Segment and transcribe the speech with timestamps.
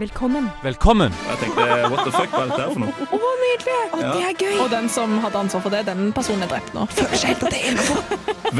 [0.00, 0.46] Velkommen.
[0.64, 1.12] Velkommen!
[1.28, 2.92] Jeg tenkte what the fuck, hva er dette her for noe?
[3.12, 3.74] Å, nydelig!
[3.92, 4.12] Å, Ja.
[4.14, 4.54] det er gøy.
[4.64, 6.86] Og den som hadde ansvar for det, den personen er drept nå.
[6.94, 7.98] Føler seg helt at det er innenfor.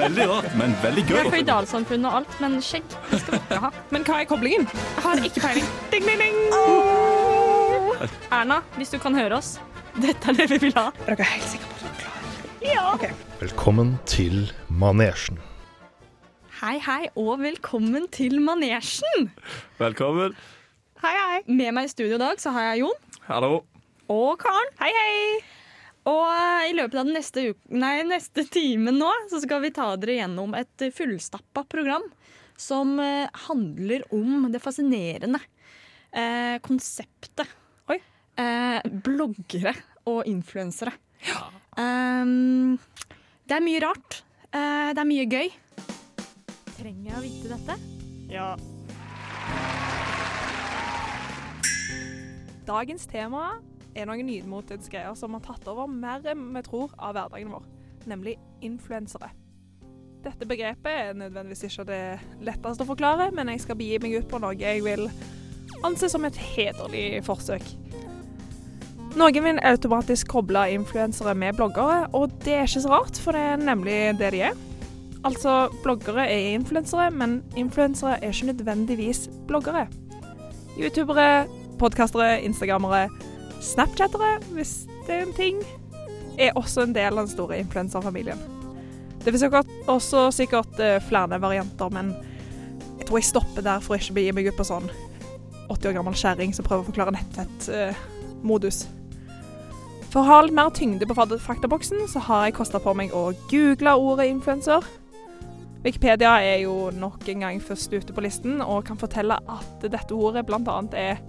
[0.00, 1.21] Veldig rart, men veldig Vi gøy.
[1.22, 3.71] er føydalsamfunn og alt, men skjegg det skal vi ikke ha.
[3.96, 4.68] Men hva er koblingen?
[4.74, 5.68] Jeg har ikke peiling.
[5.95, 6.37] Ding, ding, ding.
[8.30, 9.54] Erna, hvis du kan høre oss,
[9.96, 10.91] dette er det vi vil ha.
[11.07, 12.68] Er dere helt sikre på at dere klarer det?
[12.75, 13.16] Ja.
[13.41, 15.41] Velkommen til manesjen.
[16.61, 19.30] Hei, hei, og velkommen til Manesjen.
[19.80, 20.34] Velkommen.
[21.01, 21.37] Hei, hei.
[21.48, 23.62] Med meg i studio i dag så har jeg Jon Hallo.
[24.12, 24.73] og Karen.
[24.83, 25.38] Hei, hei.
[26.11, 29.87] Og eh, i løpet av den neste, nei, neste timen nå så skal vi ta
[30.01, 32.05] dere gjennom et eh, fullstappa program
[32.60, 35.41] som eh, handler om det fascinerende
[36.12, 37.48] eh, konseptet
[37.88, 37.96] Oi.
[38.37, 39.73] Eh, bloggere
[40.10, 40.93] og influensere.
[41.80, 42.77] Um,
[43.48, 44.21] det er mye rart.
[44.52, 45.48] Eh, det er mye gøy.
[46.77, 47.79] Trenger jeg å vite dette?
[48.32, 48.51] Ja.
[52.70, 53.56] Dagens tema
[53.98, 57.65] er noen nymotens greier som har tatt over mer enn vi tror av hverdagen vår,
[58.07, 59.32] nemlig influensere.
[60.23, 62.02] Dette begrepet er nødvendigvis ikke det
[62.46, 65.09] letteste å forklare, men jeg skal begi meg ut på noe jeg vil
[65.82, 67.65] anse som et hederlig forsøk.
[69.19, 73.48] Noen vil automatisk koble influensere med bloggere, og det er ikke så rart, for det
[73.48, 74.66] er nemlig det de er.
[75.26, 79.88] Altså, bloggere er influensere, men influensere er ikke nødvendigvis bloggere.
[80.78, 81.48] Youtubere,
[81.81, 83.09] podkastere, instagrammere,
[83.64, 85.60] snapchattere, hvis det er en ting,
[86.41, 88.41] er også en del av den store influenserfamilien.
[89.20, 92.14] Det finnes sikkert, også sikkert eh, flere varianter, men
[92.98, 94.88] jeg tror jeg stopper der for ikke å begi meg ut på sånn
[95.70, 98.86] 80 år gammel kjerring som prøver å forklare nettfett-modus.
[100.10, 103.28] For å ha litt mer tyngde på faktaboksen, så har jeg kosta på meg å
[103.53, 104.86] google ordet influenser.
[105.84, 110.16] Wikipedia er jo nok en gang først ute på listen, og kan fortelle at dette
[110.16, 110.81] ordet bl.a.
[110.98, 111.20] er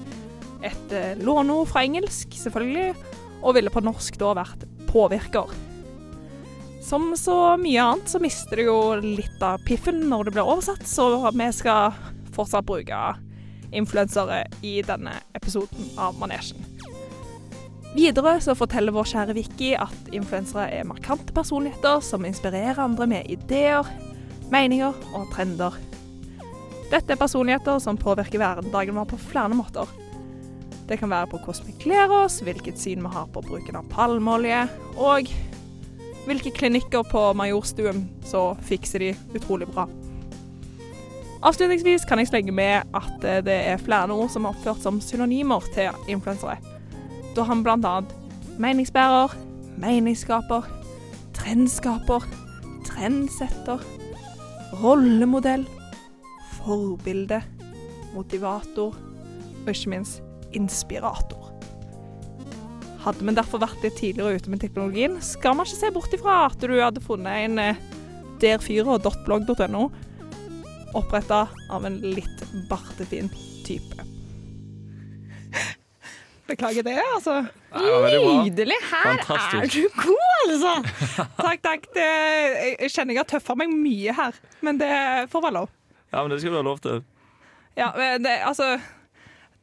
[0.65, 2.93] et eh, låneord fra engelsk, selvfølgelig,
[3.41, 5.51] og ville på norsk da vært påvirker.
[6.81, 10.85] Som så mye annet så mister du jo litt av piffen når det blir oversatt,
[10.89, 11.93] så vi skal
[12.33, 13.01] fortsatt bruke
[13.71, 16.59] influensere i denne episoden av Manesjen.
[17.91, 23.31] Videre så forteller vår kjære Vicky at influensere er markante personligheter som inspirerer andre med
[23.31, 23.87] ideer,
[24.51, 25.75] meninger og trender.
[26.91, 29.91] Dette er personligheter som påvirker hverdagen vår på flere måter.
[30.91, 33.85] Det kan være på hvordan vi kler oss, hvilket syn vi har på bruken av
[33.87, 34.65] palmeolje,
[34.99, 35.29] og
[36.25, 39.85] hvilke klinikker på Majorstuen så fikser de utrolig bra.
[41.47, 44.99] Avslutningsvis kan jeg slenge med at eh, det er flere ord som er oppført som
[45.01, 46.57] synonymer til influensere.
[47.37, 48.11] Da har vi annet
[48.59, 49.37] meningsbærer,
[49.79, 50.67] meningsskaper,
[51.33, 52.27] trendskaper,
[52.85, 53.79] trendsetter,
[54.83, 55.63] rollemodell,
[56.59, 57.39] forbilde,
[58.13, 60.21] motivator og ikke minst
[60.57, 61.49] inspirator.
[63.01, 66.43] Hadde vi derfor vært litt tidligere ute med teknologien, skal man ikke se bort ifra
[66.51, 67.81] at du hadde funnet en eh,
[68.41, 69.87] der4.blogg.no
[70.97, 73.29] oppretta av en litt bartefin
[73.65, 74.07] type.
[76.51, 77.45] Beklager det, altså.
[77.71, 78.75] Nydelig!
[78.91, 79.61] Her Fantastisk.
[79.63, 80.73] er du god, altså!
[81.37, 81.85] Takk, takk.
[81.95, 82.07] Det,
[82.81, 84.91] jeg kjenner jeg har tøffa meg mye her, men det
[85.31, 85.69] får være lov.
[86.11, 87.03] Ja, men det skal du ha lov til.
[87.79, 88.73] Ja, men det, altså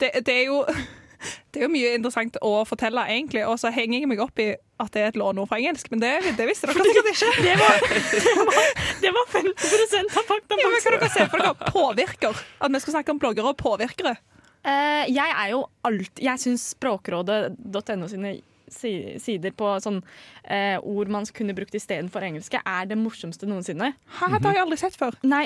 [0.03, 0.62] det, det er jo
[1.53, 4.53] det er jo mye interessant å fortelle, egentlig, og så henger jeg meg opp i
[4.78, 7.31] at det er et låneord fra engelsk, men det, det visste dere sikkert ikke.
[7.48, 7.81] Det var,
[8.14, 8.69] det var,
[9.03, 10.59] det var 50% av fakta.
[10.60, 12.42] Ja, men Kan dere se for dere påvirker?
[12.62, 14.14] At vi skal snakke om bloggere og påvirkere?
[14.62, 20.01] Uh, jeg er jo alt Jeg syns språkrådet.no sine si- sider på sånn
[20.45, 23.93] eh, ord man kunne brukt istedenfor engelske, er det morsomste noensinne.
[24.19, 25.19] Hæ, det har jeg aldri sett før.
[25.29, 25.45] Nei,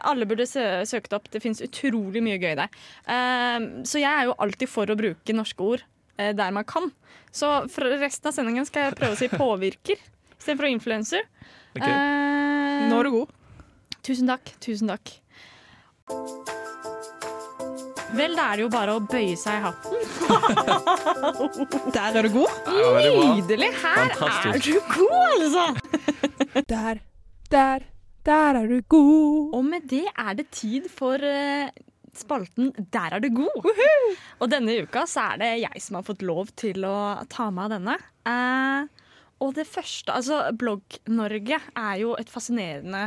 [0.00, 1.30] alle burde sø søke det opp.
[1.32, 2.70] Det fins utrolig mye gøy der.
[3.06, 5.84] Eh, så jeg er jo alltid for å bruke norske ord
[6.18, 6.90] eh, der man kan.
[7.32, 10.00] Så for resten av sendingen skal jeg prøve å si påvirker
[10.38, 11.26] istedenfor influenser.
[11.76, 11.90] Okay.
[11.90, 13.36] Eh, Nå er du god.
[14.06, 14.54] Tusen takk.
[14.64, 15.18] Tusen takk.
[18.16, 19.94] Vel, da er det jo bare å bøye seg i hatten.
[21.96, 22.70] Der er du god.
[22.70, 23.70] Nydelig!
[23.82, 24.56] Her Fantastisk.
[24.56, 25.66] er du god, altså!
[26.72, 26.98] Der,
[27.52, 27.84] der,
[28.26, 29.54] der er du god.
[29.54, 31.70] Og med det er det tid for eh,
[32.18, 33.68] spalten Der er du god.
[34.42, 36.96] Og denne uka så er det jeg som har fått lov til å
[37.30, 37.94] ta med av denne.
[38.26, 38.99] Eh,
[39.40, 43.06] og det første, altså Blogg-Norge er jo et fascinerende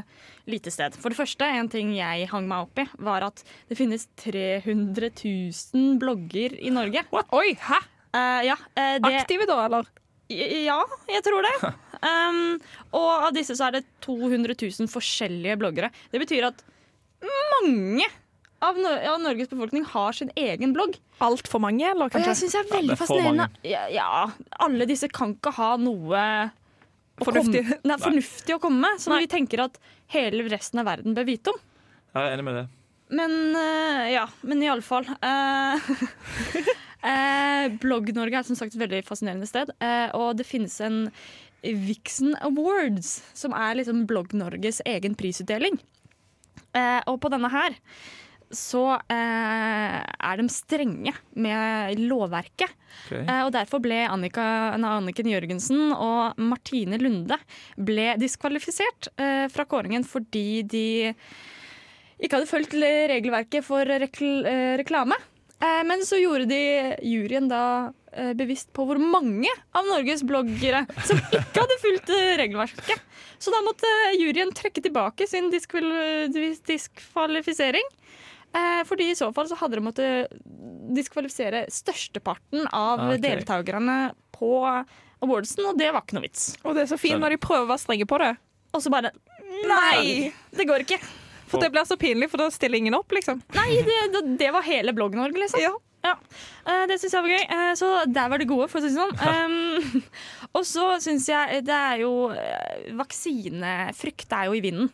[0.50, 0.96] lite sted.
[0.98, 5.12] For det første, en ting jeg hang meg opp i, var at det finnes 300
[5.14, 7.06] 000 blogger i Norge.
[7.14, 7.82] Oi, hæ?
[8.14, 9.90] Uh, ja, uh, det, Aktive da, eller?
[10.34, 10.80] Ja,
[11.12, 11.54] jeg tror det.
[12.04, 12.58] Um,
[12.98, 15.92] og av disse så er det 200 000 forskjellige bloggere.
[16.12, 16.66] Det betyr at
[17.24, 18.10] mange
[18.64, 20.98] av, Nor av Norges befolkning har sin egen blogg.
[21.24, 23.48] Altfor mange, eller Og jeg syns jeg er veldig veldig er fascinerende.
[23.68, 24.10] Ja, ja,
[24.66, 26.24] alle disse kan ikke ha noe
[27.22, 27.62] å Fornuftig.
[27.68, 29.24] Komme, nei, fornuftig å komme med, som Nei.
[29.26, 29.78] vi tenker at
[30.14, 31.60] hele resten av verden bør vite om.
[32.14, 32.66] Jeg er enig med det.
[33.14, 35.92] Men uh, ja, men iallfall uh,
[37.06, 39.70] uh, Blogg-Norge er som sagt et veldig fascinerende sted.
[39.84, 41.04] uh, og det finnes en
[41.64, 45.78] Vixen Awards, som er liksom Blogg-Norges egen prisutdeling.
[46.74, 47.76] Eh, og på denne her
[48.58, 52.72] så eh, er de strenge med lovverket.
[53.08, 53.24] Okay.
[53.26, 54.46] Eh, og derfor ble Annika,
[54.78, 57.38] Anniken Jørgensen og Martine Lunde
[57.78, 60.86] ble diskvalifisert eh, fra kåringen fordi de
[62.24, 65.18] ikke hadde fulgt regelverket for rekl eh, reklame.
[65.64, 66.62] Eh, men så gjorde de
[67.08, 67.64] juryen da
[68.14, 73.02] eh, bevisst på hvor mange av Norges bloggere som ikke hadde fulgt regelverket.
[73.44, 73.90] Så da måtte
[74.22, 75.90] juryen trekke tilbake sin diskval
[76.32, 77.84] dis- diskvalifisering.
[78.54, 80.36] Eh, fordi i så fall så hadde de måttet
[80.94, 83.22] diskvalifisere størsteparten av okay.
[83.24, 83.98] deltakerne
[84.36, 84.54] på
[85.24, 86.52] awardsen, og det var ikke noe vits.
[86.64, 88.34] Og det er så fint når de prøver å være strenge på det.
[88.74, 89.14] Og så bare
[89.64, 90.34] Nei!
[90.52, 90.98] Det går ikke.
[91.48, 93.42] For det blir så pinlig, for da stiller ingen opp, liksom.
[93.54, 95.62] Nei, det, det, det var hele Blogg-Norge, liksom.
[95.62, 95.74] Ja.
[96.04, 96.18] Ja.
[96.68, 97.44] Eh, det syns jeg var gøy.
[97.56, 99.14] Eh, så der var det gode, for å si det sånn.
[99.24, 100.02] Um,
[100.58, 104.92] og så syns jeg det er jo eh, Vaksinefrykt er jo i vinden.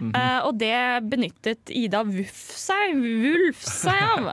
[0.00, 0.76] Eh, og det
[1.10, 4.32] benyttet Ida Wuff seg, Wulf seg av.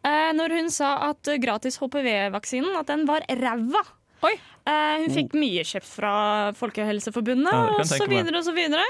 [0.00, 3.84] Uh, når hun sa at gratis HPV-vaksinen at den var ræva.
[4.68, 6.14] Eh, hun fikk mye kjeft fra
[6.58, 8.84] Folkehelseforbundet Ja, og så videre og så videre.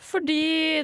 [0.00, 0.80] Fordi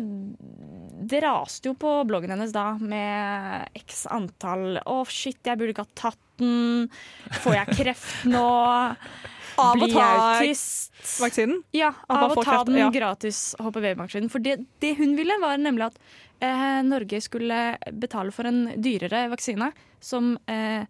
[1.06, 5.86] det raste jo på bloggen hennes da med x antall Å, shit, jeg burde ikke
[5.86, 6.90] ha tatt den.
[7.40, 8.44] Får jeg kreft nå?
[9.56, 10.08] Av å ta
[11.20, 11.62] vaksinen.
[11.76, 12.90] Ja, av å ta den ja.
[12.92, 14.30] gratis HPV-vaksinen.
[14.32, 15.98] For det, det hun ville, var nemlig at
[16.44, 17.62] eh, Norge skulle
[17.92, 19.72] betale for en dyrere vaksine
[20.02, 20.84] som eh,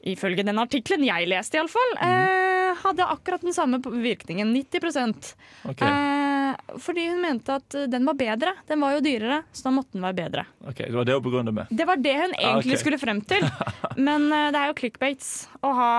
[0.00, 4.48] Ifølge den artikkelen jeg leste, iallfall, eh, hadde akkurat den samme virkningen.
[4.54, 5.34] 90
[5.68, 5.88] okay.
[5.88, 8.54] eh, Fordi hun mente at den var bedre.
[8.66, 10.46] Den var jo dyrere, så da måtte den være bedre.
[10.64, 11.66] ok, Det var det hun begrunnet med.
[11.68, 12.80] Det var det hun egentlig ok.
[12.80, 13.44] skulle frem til.
[14.08, 15.30] Men eh, det er jo clickbaits
[15.60, 15.92] å ha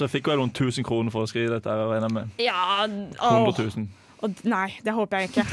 [0.00, 1.68] Så jeg fikk vel noen tusen kroner for å skrive dette.
[1.68, 2.30] her, regner jeg med.
[2.40, 3.88] Ja, 100 000.
[4.24, 5.44] Og, nei, det håper jeg ikke.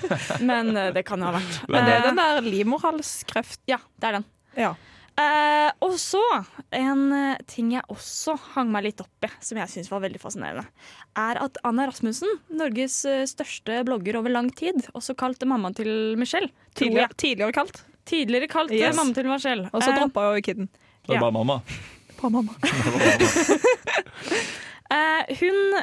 [0.50, 1.56] Men eh, det kan jo ha vært.
[1.70, 3.60] Men det er den der livmorhalskreft.
[3.70, 4.26] Ja, det er den.
[4.58, 4.70] Ja.
[5.16, 6.20] Eh, og så
[6.76, 10.20] en eh, ting jeg også hang meg litt opp i, som jeg syns var veldig
[10.20, 10.66] fascinerende,
[11.16, 15.90] er at Anna Rasmussen, Norges eh, største blogger over lang tid, også kalt mammaen til
[16.20, 17.82] Michelle, Tidligere, tidligere kalt.
[18.06, 18.92] Tidligere kalt Yes.
[18.94, 19.70] mammaen til Michelle.
[19.72, 20.68] Og så Eh, droppa jo kiden.
[21.08, 21.20] Det Ja.
[21.24, 21.62] bare mamma.
[22.22, 22.56] Mamma.
[24.86, 25.74] Eh, hun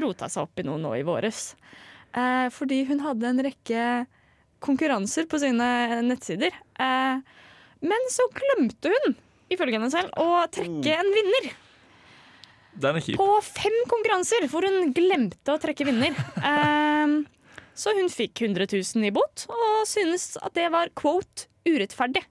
[0.00, 1.50] rota seg opp i noe nå i våres.
[2.16, 3.82] Eh, fordi hun hadde en rekke
[4.64, 5.66] konkurranser på sine
[6.06, 6.54] nettsider.
[6.80, 7.20] Eh,
[7.84, 9.12] men så glemte hun,
[9.52, 11.50] ifølge henne selv, å trekke en vinner.
[12.80, 13.20] Den er kjip.
[13.20, 16.16] På fem konkurranser hvor hun glemte å trekke vinner.
[16.40, 17.16] Eh,
[17.76, 22.24] så hun fikk 100 000 i bot, og synes at det var quote urettferdig.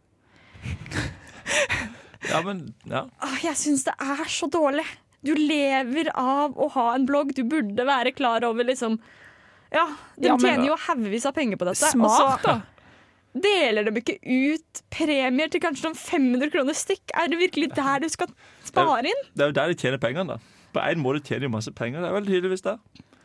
[2.28, 3.06] Ja, men, ja.
[3.44, 4.86] Jeg syns det er så dårlig.
[5.24, 7.34] Du lever av å ha en blogg.
[7.36, 9.00] Du burde være klar over liksom
[9.72, 9.86] Ja,
[10.18, 11.92] de Ja, men- tjener jo haugevis av penger på dette.
[11.92, 12.62] Smart, da.
[13.38, 17.12] deler de ikke ut premier til kanskje noen 500 kroner stykk.
[17.14, 18.28] Er det virkelig der du skal
[18.66, 19.22] spare inn?
[19.36, 20.28] Det er jo der de tjener pengene.
[20.28, 20.38] da.
[20.74, 22.02] På en måte tjener de masse penger.
[22.02, 22.80] Det er vel tydeligvis det.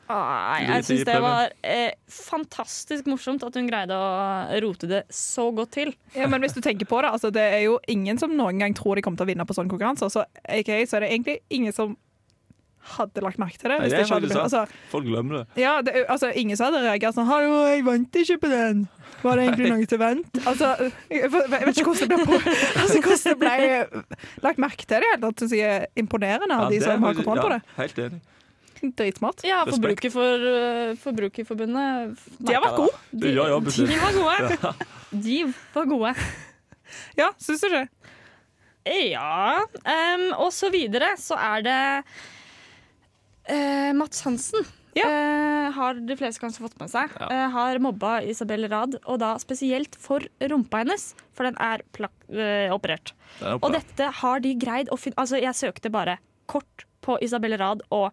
[0.08, 5.48] De- jeg syns det var eh, fantastisk morsomt at hun greide å rote det så
[5.56, 5.94] godt til.
[6.16, 8.74] Ja, men hvis du tenker på det, altså, det er jo ingen som noen gang
[8.76, 10.12] tror de kommer til å vinne på sånne konkurranser.
[10.12, 11.96] Så, okay, så er det egentlig ingen som
[12.94, 13.78] hadde lagt merke til det.
[13.78, 15.62] Nei, Hvis det det er ikke hadde faktisk altså, Folk glemmer det.
[15.62, 18.84] ja, det, altså, ingen som hadde reagert sånn 'Hallo, jeg vant ikke på den'.
[19.24, 20.38] Var det egentlig noe til vent?
[20.44, 20.74] Altså,
[21.08, 24.04] jeg vet ikke hvordan det ble, på, altså, hvordan det ble
[24.44, 25.52] lagt merke til det.
[25.56, 27.62] jeg er imponerende av Ja, de som har kontroll på ja, det.
[27.78, 28.20] Helt enig.
[28.98, 29.44] Dritsmart.
[29.46, 33.02] Ja, forbruker for, eh, Forbrukerforbundet De har vært gode.
[33.12, 33.60] De ja, ja.
[33.60, 34.74] De var gode.
[35.24, 35.38] De
[35.74, 36.14] var gode.
[37.18, 37.86] Ja, syns du det?
[38.84, 41.80] Ja, Um, og så videre så er det
[43.48, 44.64] uh, Mats Hansen.
[44.94, 45.08] Ja.
[45.08, 47.12] Uh, har de fleste kanskje fått med seg.
[47.18, 47.28] Ja.
[47.28, 52.14] Uh, har mobba Isabel Rad, og da spesielt for rumpa hennes, for den er plak
[52.30, 53.14] eh, operert.
[53.40, 56.18] Er Og dette har de greid å finne Altså, jeg søkte bare
[56.50, 58.12] kort på Isabel Rad og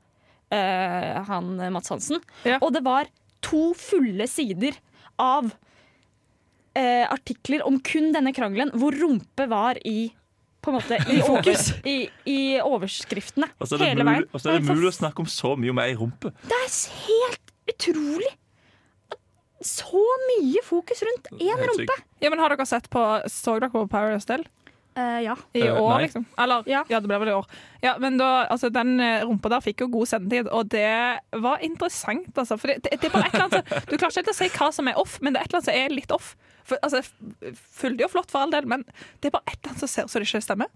[0.51, 2.59] eh, han Mats Hansen, Ja.
[2.61, 3.07] og det var
[3.41, 4.75] to fulle sider
[5.21, 5.47] av
[6.77, 10.11] uh, artikler om kun denne krangelen, hvor rumpe var i
[10.61, 11.71] på en måte i, over, fokus.
[11.89, 11.95] i,
[12.29, 14.27] i overskriftene Og så er det hele mulig, veien.
[14.29, 16.29] og så er det er mulig å snakke om så mye om ei rumpe.
[16.45, 16.71] Det er
[17.07, 18.29] helt utrolig!
[19.61, 21.93] så mye fokus rundt én rumpe.
[22.21, 24.45] Ja, men Har dere sett på Så dere på Paradise Del?
[24.95, 25.35] Eh, ja.
[25.55, 26.01] I Eh, år, nei.
[26.03, 26.25] liksom?
[26.37, 26.83] Eller ja.
[26.89, 26.99] Ja.
[26.99, 27.45] det ble vel i år.
[27.81, 31.57] Ja, men da, altså, Den eh, rumpa der fikk jo god sendetid, og det var
[31.63, 32.27] interessant.
[32.35, 34.33] Altså, for det, det, det er bare et eller annet som- Du klarer ikke helt
[34.35, 36.11] å si hva som er off, men det er et eller annet som er litt
[36.11, 36.35] off.
[36.63, 37.01] For, altså,
[37.79, 38.83] Fyldig og flott for all del, men
[39.21, 40.67] det er bare et eller annet som ser ut som det ikke stemmer.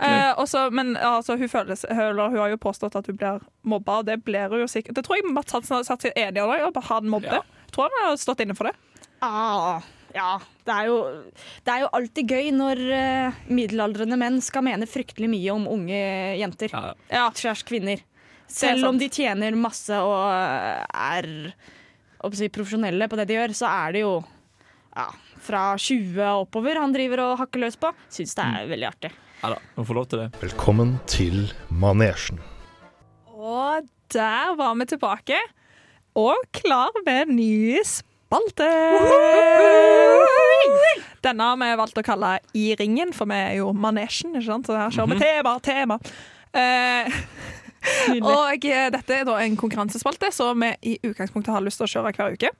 [0.00, 3.98] Eh, også, men altså, hun, føles, hun, hun har jo påstått at hun blir mobba,
[3.98, 6.38] og det blir hun jo sikkert Det tror jeg Mats Hansen har satt seg enig
[6.38, 6.62] i.
[6.62, 7.32] og bare Han mobbet.
[7.32, 7.42] Ja.
[7.74, 8.74] Tror han har stått inne for det.
[9.22, 9.80] Ah,
[10.16, 10.32] ja.
[10.66, 10.98] Det er, jo,
[11.62, 16.02] det er jo alltid gøy når uh, middelaldrende menn skal mene fryktelig mye om unge
[16.40, 16.72] jenter.
[16.74, 18.02] Ja, Ja, Slash kvinner.
[18.50, 21.26] Selv om de tjener masse og eh, er
[22.38, 24.12] si, profesjonelle på det de gjør, så er det jo
[24.94, 25.08] ja,
[25.42, 27.90] fra 20 og oppover han driver og hakker løs på.
[28.12, 29.10] Syns det er veldig artig.
[29.42, 30.28] ja da, hun får lov til det.
[30.44, 32.38] Velkommen til manesjen.
[33.34, 35.42] Og der var vi tilbake.
[36.16, 37.82] Og klar med en ny
[38.26, 38.66] spalte.
[41.26, 44.34] Denne har vi valgt å kalle I ringen, for vi er jo manesjen.
[44.36, 44.68] ikke sant?
[44.68, 45.98] Så her kjører vi tema, tema.
[46.56, 47.16] Eh,
[48.22, 51.92] og eh, dette er da en konkurransespalte som vi i utgangspunktet har lyst til å
[51.94, 52.52] kjøre hver uke.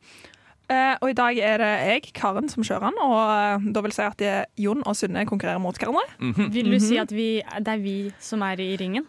[0.67, 2.99] Eh, og i dag er det jeg, Karen, som kjører den.
[3.07, 6.07] Og eh, da vil jeg si at det er Jon og Synne konkurrerer mot hverandre.
[6.19, 6.51] Mhm.
[6.57, 7.29] Vil du si at vi,
[7.63, 9.07] det er vi som er i ringen?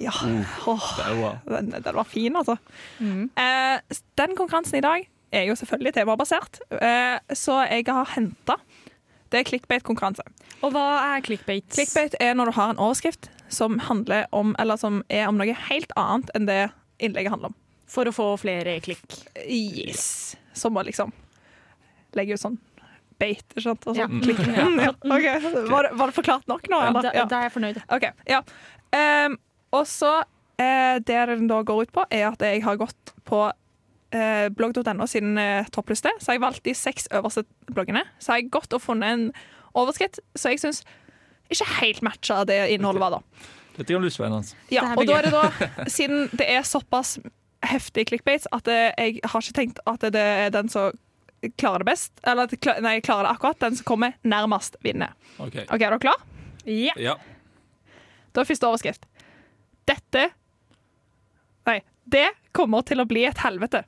[0.00, 0.42] Ja, Mm.
[0.60, 1.30] Bra.
[1.48, 2.58] den, den var fin, altså.
[3.00, 3.30] Mm.
[3.32, 8.56] Eh, den konkurransen i dag er jo selvfølgelig temabasert, eh, så jeg har henta
[9.30, 10.22] Det er clickbait-konkurranse.
[10.62, 10.84] Og hva
[11.16, 11.66] er clickbait?
[11.74, 13.78] Clickbait er når du har en overskrift som
[14.32, 16.70] om Eller som er om noe helt annet enn det
[17.02, 17.56] innlegget handler om.
[17.86, 19.04] For å få flere klikk.
[19.46, 20.36] Yes.
[20.54, 21.12] Som å liksom
[22.16, 22.56] legge ut sånn
[23.20, 23.86] bait, ikke sant?
[23.86, 24.08] Og sånn Ja.
[24.24, 24.40] klikk.
[24.46, 24.92] Mm, ja.
[24.94, 25.26] Ok,
[25.70, 27.12] Var, det, var det forklart nok nå, Da.
[27.14, 27.26] Ja.
[27.28, 27.82] da er jeg fornøyd.
[27.92, 28.08] OK.
[28.28, 28.40] Ja.
[28.96, 29.38] Ehm,
[29.74, 30.12] og så
[30.58, 33.46] eh, Det den da går ut på, er at jeg har gått på
[34.14, 36.12] eh, blogg.no sin eh, toppliste.
[36.20, 38.04] Så har jeg valgt de seks øverste bloggene.
[38.18, 39.28] Så har jeg gått og funnet en
[39.76, 40.82] overskritt så jeg syns
[41.52, 43.48] ikke helt matcha det innholdet var, da.
[43.76, 44.56] Dette kan bli spennende.
[44.72, 47.18] Ja, og da er det da, siden det er såpass
[47.66, 50.96] heftig clickbait, at det, jeg har ikke tenkt at det er den som
[51.60, 52.12] klarer det best.
[52.26, 53.60] Eller at nei, klarer det akkurat.
[53.62, 55.12] Den som kommer nærmest, vinner.
[55.38, 55.60] OK.
[55.68, 56.24] OK, er dere klar?
[56.66, 56.96] Ja.
[56.98, 57.14] Ja.
[58.34, 59.06] Da er første overskrift.
[59.86, 60.30] Dette
[61.66, 61.80] Nei.
[62.06, 63.80] Det kommer til å bli et helvete.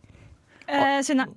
[0.69, 1.29] Eh, Synne.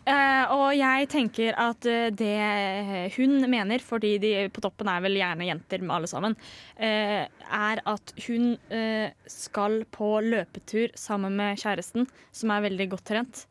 [0.00, 5.18] Uh, og jeg tenker at eh, det hun mener, fordi de på toppen er vel
[5.20, 6.34] gjerne jenter med alle sammen,
[6.80, 13.06] uh, er at hun uh, skal på løpetur sammen med kjæresten, som er veldig godt
[13.12, 13.44] trent,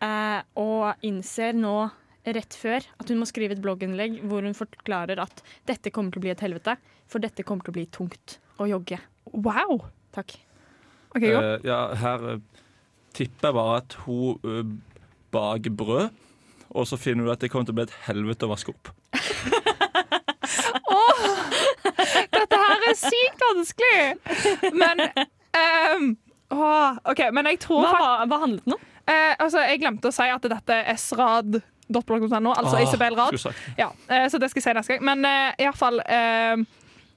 [0.00, 1.76] eh, og innser nå
[2.26, 6.20] rett før at hun må skrive et blogginnlegg hvor hun forklarer at dette kommer til
[6.20, 6.76] å bli et helvete,
[7.10, 9.00] for dette kommer til å bli tungt å jogge.
[9.32, 9.86] Wow.
[10.14, 10.36] Takk.
[11.14, 11.32] Okay.
[11.32, 12.26] Eh, ja, her
[13.10, 14.64] eh, tipper bare at hun uh,
[15.34, 16.08] baker brød,
[16.70, 18.92] og så finner hun at det kommer til å bli et helvete å vaske opp.
[22.30, 24.02] Dette her er sykt vanskelig!
[24.74, 26.06] Men um,
[26.54, 28.86] oh, OK, men jeg tror Hva, hva, hva handlet den om?
[29.10, 33.34] Uh, Altså, jeg glemte å si at dette er srad.blogg.no, altså Ah, Isabel Rad.
[33.78, 35.06] Ja, eh, så det skal jeg si neste gang.
[35.10, 36.62] Men uh, iallfall uh,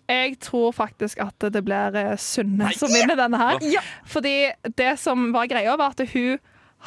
[0.10, 3.60] Jeg tror faktisk at det blir eh, Sunne som vinner denne her.
[3.64, 3.82] Ja.
[4.06, 6.40] Fordi det som var greia, var at hun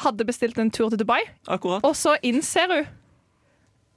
[0.03, 1.81] hadde bestilt en tur til Dubai, Akkurat.
[1.83, 2.85] og så innser hun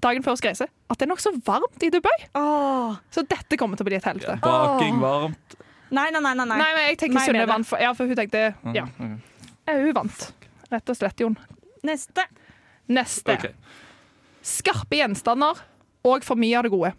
[0.00, 2.14] dagen før hun skal reise at det er nokså varmt i Dubai.
[2.40, 2.94] Åh.
[3.12, 4.38] Så dette kommer til å bli et helvete.
[4.40, 5.58] Baking varmt.
[5.90, 6.32] Nei, nei, nei.
[6.38, 6.56] nei, nei.
[6.62, 7.66] Nei, men jeg tenker Sunne vant.
[7.68, 9.20] For, ja, for hun tenkte Ja, Ok.
[9.68, 10.24] eh, hun vant.
[10.72, 11.36] Rett og slett, Jon.
[11.84, 12.24] Neste.
[12.88, 13.36] Neste.
[13.36, 13.52] Okay.
[14.40, 15.60] Skarpe gjenstander
[16.08, 16.94] og for mye av det gode.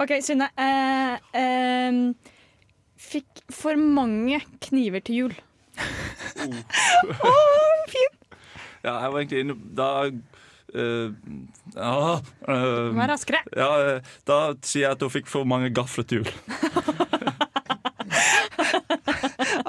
[0.00, 0.48] OK, Synne.
[0.58, 2.14] Eh, ehm,
[2.96, 5.34] fikk for mange kniver til jul.
[8.82, 9.88] Ja, jeg var egentlig inne Da
[10.72, 11.12] Uh,
[11.76, 12.14] ja,
[12.48, 13.42] uh, Vær raskere.
[13.52, 16.30] ja, eh, Da sier jeg at hun fikk for mange gafler til jul.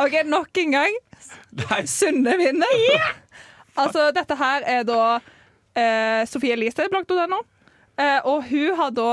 [0.03, 0.95] OK, nok en gang.
[1.91, 3.03] Sunne vinner.
[3.75, 7.41] Altså, dette her er da uh, Sofie Elise blogg.no.
[7.43, 7.52] Eh,
[8.25, 9.09] og hun har da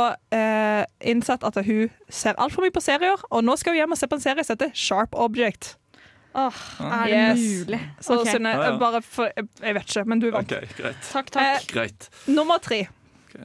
[1.01, 3.99] innsatt innsett at hun ser altfor mye på serier, og nå skal hun hjem og
[4.01, 5.75] se på en serie som heter Sharp Object.
[6.35, 7.67] Åh, er det Yes.
[7.67, 7.81] mulig?
[8.01, 8.33] Så okay.
[8.33, 10.53] Synne, bare for Jeg vet ikke, men du vant.
[10.53, 10.97] Okay, greit.
[11.13, 11.43] Takk, takk.
[11.43, 12.09] Eh, Greit.
[12.29, 12.87] Nummer tre.
[13.29, 13.45] Okay.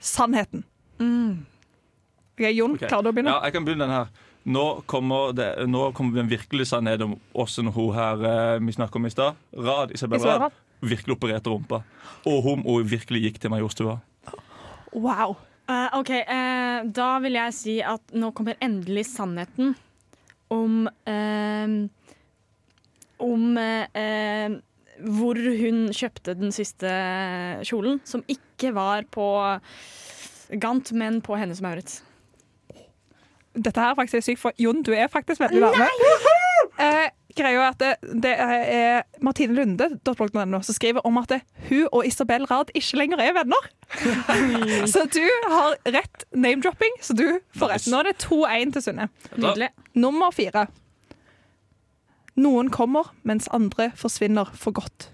[0.00, 0.64] Sannheten.
[0.98, 1.44] Mm.
[2.34, 2.88] OK, Jon, okay.
[2.88, 3.34] klarer du å begynne?
[3.34, 4.08] Ja, jeg kan begynne den her.
[4.44, 9.00] Nå kommer, det, nå kommer den virkelige sannheten om åssen hun her eh, vi snakker
[9.00, 9.36] om i stad.
[9.56, 10.52] Rad, Isabel Rad.
[10.80, 11.82] virkelig opererte rumpa.
[12.24, 14.00] Og hun, hun virkelig gikk til Majorstua.
[14.94, 15.36] Wow.
[15.68, 19.74] Uh, OK, uh, da vil jeg si at nå kommer endelig sannheten
[20.52, 21.76] om uh,
[23.24, 23.44] Om
[25.04, 26.90] hvor hun kjøpte den siste
[27.66, 29.24] kjolen, som ikke var på
[30.60, 32.02] Gant, men på Hennes Maurits.
[33.54, 35.88] Dette her er faktisk sykt, for Jon, du er faktisk veldig nærme.
[36.74, 41.40] Eh, greia er at det, det er Martine Lunde .no, som skriver om at det,
[41.68, 43.68] hun og Isabel Rad ikke lenger er venner.
[44.92, 47.26] så du har rett name-dropping, så du
[47.58, 47.90] får rett.
[47.90, 49.08] Nå er det 2-1 til Sunne.
[49.36, 49.70] Nydelig.
[49.94, 50.68] Nummer fire.
[52.34, 55.10] Noen kommer, mens andre forsvinner for godt.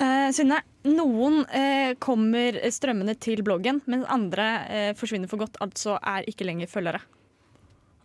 [0.00, 5.98] Uh, Synne, noen uh, kommer strømmende til bloggen, mens andre uh, forsvinner for godt, altså
[6.00, 7.02] er ikke lenger følgere.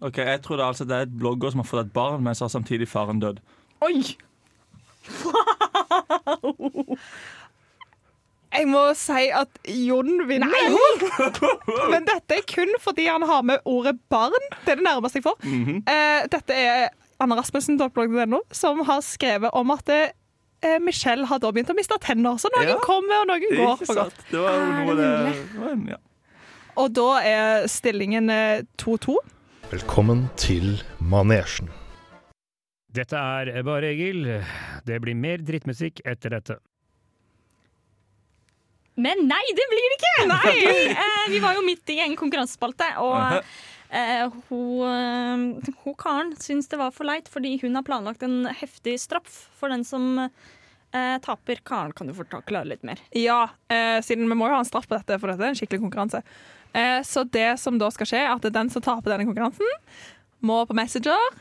[0.01, 2.23] Ok, Jeg tror det er, altså, det er et blogger som har fått et barn,
[2.23, 3.39] men så har samtidig faren dødd.
[3.81, 4.03] Oi!
[8.55, 10.51] Jeg må si at Jon vinner.
[11.91, 14.35] Men dette er kun fordi han har med ordet barn.
[14.63, 15.41] Det er det nærmeste jeg får.
[15.43, 15.81] Mhm.
[15.91, 16.85] Eh, dette er
[17.19, 21.97] Anne Rasmussen .no, som har skrevet om at eh, Michelle har da begynt å miste
[22.03, 22.39] tenner.
[22.39, 22.79] Så noen Ja.
[22.83, 24.23] kommer, og noen går for godt.
[24.31, 25.99] Det var jo Er noe det det, var en, ja.
[26.75, 29.15] Og da er stillingen eh, 2-2.
[29.71, 31.71] Velkommen til manesjen.
[32.93, 34.27] Dette er bare Egil.
[34.85, 36.57] Det blir mer drittmusikk etter dette.
[39.01, 40.11] Men nei, det blir det ikke!
[40.45, 43.17] Fordi, eh, vi var jo midt i en konkurransespalte, og
[43.89, 48.45] eh, hun, eh, hun karen syns det var for leit fordi hun har planlagt en
[48.61, 50.29] heftig straff for den som
[50.95, 51.61] eh, taper.
[51.67, 53.01] Karen, kan du forklare litt mer?
[53.15, 55.59] Ja, eh, siden vi må jo ha en straff på dette, for dette er en
[55.59, 56.23] skikkelig konkurranse.
[56.75, 59.67] Eh, så det som da skal skje, er at den som taper denne konkurransen,
[60.45, 61.39] må på Messenger,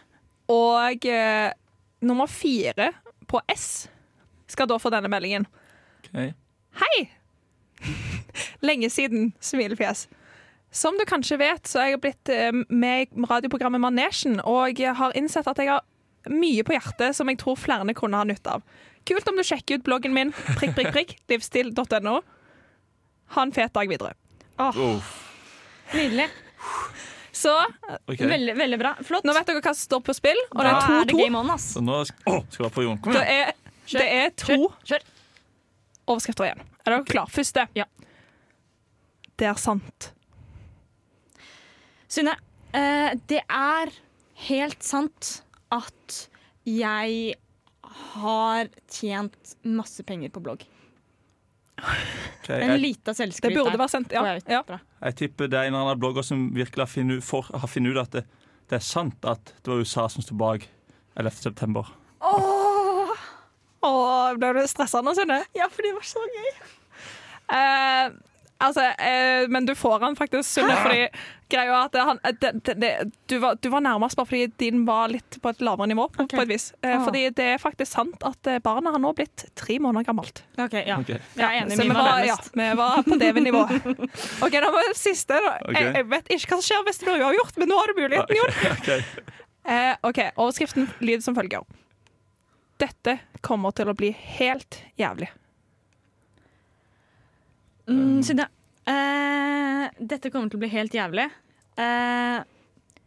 [0.52, 1.50] og eh,
[2.04, 2.92] nummer fire
[3.30, 3.86] på S
[4.50, 5.46] skal da få denne meldingen.
[6.04, 6.34] Okay.
[6.80, 7.06] Hei!
[8.66, 10.06] Lenge siden, smilefjes.
[10.74, 15.18] Som du kanskje vet, så er jeg blitt eh, med i radioprogrammet Manesjen, og har
[15.18, 15.84] innsett at jeg har
[16.30, 18.64] mye på hjertet som jeg tror flere kunne ha nytte av.
[19.04, 22.20] Kult om du sjekker ut bloggen min, prikk, prikk, prikk, livsstil.no.
[23.34, 24.14] Ha en fet dag videre.
[24.62, 25.12] Åh,
[25.94, 26.28] Nydelig.
[27.34, 27.50] Så
[28.06, 28.20] ok.
[28.20, 28.92] Veldig, veldig bra.
[29.04, 29.24] Flott.
[29.26, 31.18] nå vet dere hva som står på spill, og det da er er det 2-2.
[31.24, 31.66] game on, ass.
[31.74, 33.00] Så nå sk skal vi være på Jon.
[33.04, 33.50] Kom Det igjen.
[33.50, 34.76] er, det er to Kjør.
[34.92, 35.04] Kjør.
[36.14, 36.62] overskrifter igjen.
[36.86, 37.32] Er dere klare?
[37.34, 37.66] Første.
[37.76, 37.84] Ja.
[39.36, 40.08] Det er sant.
[42.14, 42.36] Synne,
[42.72, 43.92] eh, det er
[44.48, 45.32] helt sant
[45.74, 46.20] at
[46.64, 47.34] jeg
[48.14, 50.64] har tjent masse penger på blogg.
[52.44, 54.22] Okay, En lita Det burde være sendt, Ja.
[54.24, 54.78] Jeg ja.
[55.02, 57.96] jeg tipper det er en eller annen blogger som virkelig har funnet, for, har funnet
[57.96, 58.24] ut at det,
[58.70, 60.68] det er sant at det var USA som sto bak
[61.16, 61.30] 11.
[61.30, 61.90] september.
[62.20, 63.10] Åh,
[63.84, 65.42] Åh, ble du stressa nå, Synne?
[65.56, 66.52] Ja, for det var så gøy.
[67.52, 68.14] Eh,
[68.66, 71.04] altså, eh, men du får han faktisk, Sunne, fordi
[71.52, 72.90] greia er at han, eh, det, det, det,
[73.30, 76.26] du, var, du var nærmest bare fordi din var litt på et lavere nivå, på,
[76.32, 76.70] på et vis.
[76.82, 77.02] Eh, Ah.
[77.04, 80.42] Fordi det er faktisk sant at eh, barnet har nå blitt tre måneder gammelt.
[80.58, 80.98] Ok, ja.
[81.02, 81.20] Okay.
[81.36, 81.76] Jeg er enig.
[81.78, 83.62] Så vi var ja, vi var på DV-nivå.
[84.46, 85.38] OK, da var det siste.
[85.44, 85.54] Da.
[85.68, 85.78] Ok.
[85.78, 88.02] Jeg, jeg vet ikke hva som skjer hvis det blir uavgjort, men nå har du
[88.02, 88.60] muligheten, Jon.
[88.74, 89.32] Ok.
[89.64, 91.64] Eh, OK, overskriften lyder som følger.
[92.82, 93.14] Dette
[93.46, 95.30] kommer til å bli helt jævlig.
[97.88, 98.46] Mm, Synne,
[98.88, 101.26] eh, dette kommer til å bli helt jævlig.
[101.76, 102.38] Eh,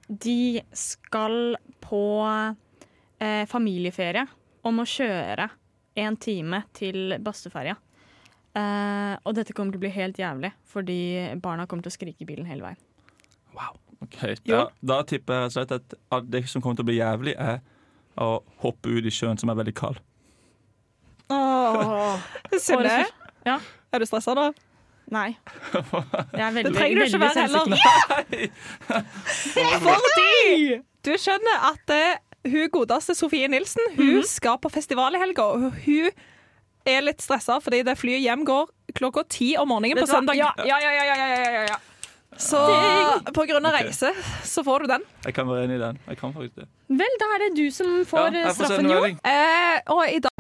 [0.08, 2.02] de skal på
[3.20, 4.26] eh, familieferie
[4.68, 5.50] om å kjøre
[5.98, 7.76] en time til Bastøferja.
[8.58, 11.00] Eh, og dette kommer til å bli helt jævlig, fordi
[11.42, 12.84] barna kommer til å skrike i bilen hele veien.
[13.98, 16.90] Ok, da, da tipper jeg rett og slett at at det som kommer til å
[16.92, 17.64] bli jævlig, er
[18.22, 19.98] å hoppe ut i sjøen som er veldig kald.
[22.62, 23.08] Synne,
[23.46, 23.58] Ja.
[23.92, 24.52] er du stressa nå?
[25.14, 25.38] Nei.
[26.38, 27.64] Jeg er veldig, Det trenger du ikke være heller.
[29.84, 32.18] Fordi du skjønner at eh,
[32.48, 35.44] hun godeste Sofie Nilsen Hun skal på festival i helga.
[35.44, 36.10] og Hun
[36.88, 40.38] er litt stressa fordi det flyet hjem går klokka ti om morgenen på søndag.
[40.40, 41.78] Ja, ja, ja, ja, ja, ja, ja, ja.
[42.38, 42.60] Så
[43.34, 44.12] på grunn av reise
[44.46, 45.06] så får du den.
[45.26, 46.00] Jeg kan være enig i den.
[46.08, 46.68] Jeg kan faktisk det.
[47.00, 49.00] Vel, da er det du som får Ja, eh, får straffen, jo.
[49.08, 50.32] Eh, og i dag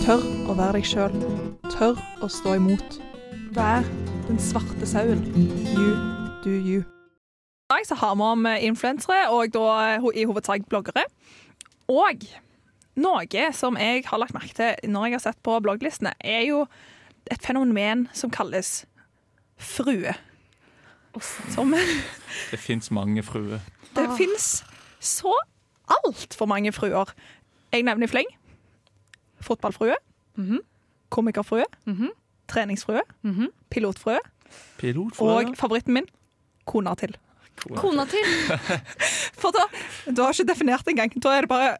[0.00, 1.14] Tør å være deg sjøl.
[1.70, 2.98] Tør å stå imot.
[3.50, 3.82] Vær
[4.28, 5.22] den svarte sauen.
[5.74, 5.94] You
[6.44, 6.80] do you.
[6.80, 9.64] I dag så har vi om influensere, og da
[9.96, 11.04] eh, i hovedsak bloggere.
[11.90, 12.22] Og
[13.00, 16.64] noe som jeg har lagt merke til når jeg har sett på blogglistene, er jo
[17.30, 18.84] et fenomen som kalles
[19.58, 20.14] frue.
[21.50, 21.74] Som
[22.50, 23.58] Det fins mange fruer.
[23.96, 24.16] Det Ah.
[24.16, 24.64] finnes
[25.00, 25.34] så
[25.90, 27.10] altfor mange fruer.
[27.72, 28.26] Jeg nevner i fleng.
[29.40, 29.94] Fotballfrue.
[30.36, 30.60] Mhm.
[31.10, 31.64] Komikerfrue.
[31.86, 32.10] Mhm.
[32.50, 33.02] Treningsfrue.
[33.26, 33.48] Mhm.
[33.70, 34.18] Pilotfrue.
[34.80, 36.06] pilotfrue, Og favoritten min
[36.66, 37.14] kona til.
[37.76, 38.24] Kona til.
[39.40, 39.66] For da
[40.10, 41.12] Du har ikke definert engang.
[41.20, 41.76] Da er det bare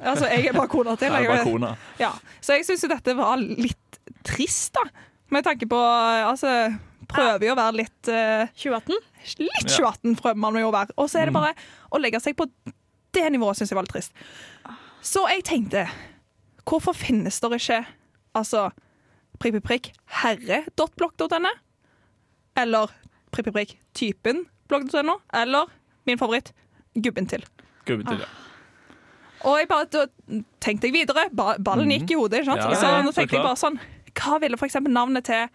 [0.00, 1.10] Altså, jeg er bare kona til.
[1.12, 1.70] Jeg er bare kona.
[1.98, 2.12] Ja.
[2.40, 4.84] Så jeg syns jo dette var litt trist, da.
[5.34, 5.78] Med tanke på
[6.30, 6.52] Altså,
[7.10, 9.00] prøver jo å være litt uh, 2018?
[9.40, 9.90] Litt Ja.
[9.90, 10.94] 2018 prøver man jo å være.
[10.98, 11.40] Og så er det Mm.
[11.40, 11.54] bare
[11.92, 12.46] å legge seg på
[13.14, 14.12] det nivået syns jeg var litt trist.
[15.02, 15.88] Så jeg tenkte
[16.70, 17.80] Hvorfor finnes det ikke
[18.38, 18.70] altså
[19.40, 21.52] prikk, prikk, prikk herre.blogg.no?
[22.60, 22.92] Eller
[23.32, 25.18] prikk, prikk, prikk, typen blogg.no?
[25.34, 25.70] Eller
[26.06, 26.52] min favoritt
[26.94, 27.44] gubben til.
[27.88, 28.28] Gubben til, ja.
[29.48, 30.06] Og jeg bare,
[30.60, 31.28] tenkte jeg videre.
[31.32, 31.94] Ballen Mhm.
[32.00, 32.40] gikk i hodet.
[32.42, 32.60] ikke sant?
[32.60, 33.78] Ja, så nå tenkte jeg bare sånn
[34.14, 35.48] Hva ville eksempel navnet til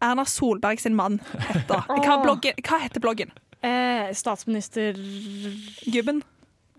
[0.00, 1.74] Erna Solberg sin mann hete?
[1.88, 3.30] Hva, bloggen, hva heter bloggen?
[3.62, 4.94] Eh, statsminister
[5.92, 6.22] Gubben?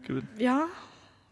[0.08, 0.28] Gubben.
[0.40, 0.68] Ja.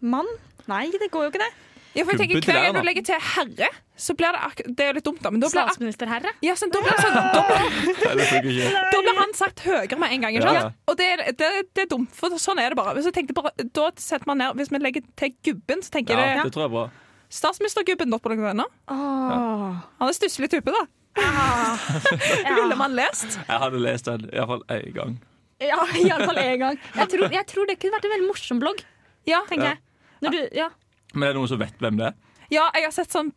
[0.02, 0.28] Mann?
[0.68, 1.54] Nei, det går jo ikke det.
[1.98, 4.84] Ja, for jeg tenker Hver gang du legger til herre, så blir det ak Det
[4.86, 5.32] er jo litt dumt, da.
[5.34, 6.34] Men da blir, Statsministerherre.
[6.46, 10.14] ja, sånn, da blir, det sånn, da blir, det da blir han sagt høyere med
[10.14, 10.38] en gang.
[10.38, 10.68] Ikke Ja.
[10.88, 12.94] Og det, er- det, det er dumt, for sånn er det bare.
[13.00, 16.14] Hvis, jeg tenkte bare da setter man ned, Hvis vi legger til gubben, så tenker
[16.14, 16.86] Ja, jeg det tror jeg er bra.
[17.30, 18.14] Statsministergubben.
[18.14, 18.62] Oh.
[18.88, 19.82] Ja.
[20.00, 20.86] Han er stusslig type, da.
[22.62, 23.40] Ville man lest?
[23.48, 25.18] Jeg hadde lest den iallfall én gang.
[25.60, 26.78] Ja, iallfall én gang.
[26.96, 28.84] Jeg tror, jeg tror det kunne vært en veldig morsom blogg.
[29.28, 29.42] Ja.
[29.50, 29.74] tenker Ja.
[29.74, 29.80] jeg.
[30.22, 30.70] Når du, ja.
[31.14, 32.18] Men er det noen som vet hvem det er?
[32.48, 33.34] Ja, jeg har sett sånn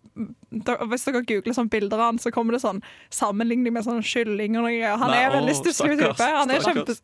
[0.87, 2.79] Hvis dere googler sånn bilder av han, så kommer det sånn
[3.11, 4.93] sammenligning med sånn kylling og noe.
[5.03, 6.29] Han Nei, er veldig stusslig type.
[6.37, 6.95] Han er kjempe,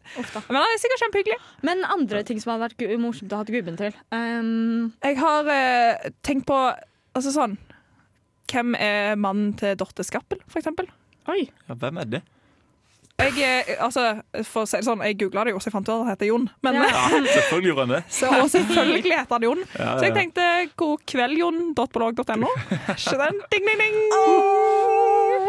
[0.46, 1.38] men han er sikkert kjempehyggelig.
[1.66, 3.96] Men andre ting som hadde vært morsomt å ha gubben til.
[4.14, 6.60] Um, Jeg har eh, tenkt på
[7.16, 7.56] altså sånn
[8.46, 10.86] Hvem er mannen til Dorte Skappel, for eksempel?
[11.26, 11.48] oi.
[11.66, 12.22] Ja, hvem er det?
[13.16, 14.02] Jeg, eh, altså,
[14.44, 16.10] for å si det sånn, jeg googla det jo, så jeg fant ut at han
[16.10, 16.42] heter Jon.
[16.66, 16.82] Men, Ja.
[16.86, 18.00] Ja, selvfølgelig gjorde han det.
[18.12, 19.62] så, og selvfølgelig heter han Jon.
[19.78, 20.44] Ja, Så jeg tenkte
[20.76, 22.50] god kveld, jon.blogg.no.
[22.92, 23.40] Ikke den?
[23.54, 23.96] Ding, ding, ding.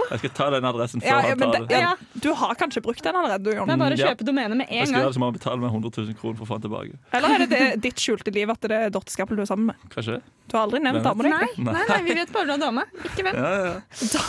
[0.08, 1.92] Jeg skal ta den adressen før Ja, ja, han men tar det, ja,
[2.24, 3.68] du har kanskje brukt den allerede, du, Jon.
[3.68, 4.14] Det er bare å ja.
[4.14, 5.12] kjøpe domenet med Jeg skal gjøre gang.
[5.12, 7.00] det som å betaler meg 100 000 kroner for å få den tilbake.
[7.20, 9.74] Eller er det, det ditt skjulte liv at det er Dorte Skappel du er sammen
[9.74, 9.88] med?
[9.92, 10.22] Kanskje det?
[10.48, 11.36] Du har aldri nevnt dama di.
[11.36, 12.88] Nei, nei, nei, vi vet bare du har dame.
[13.04, 13.36] Ikke hvem.
[13.36, 14.22] Ja, ja.